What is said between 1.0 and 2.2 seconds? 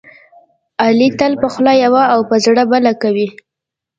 تل په خوله یوه او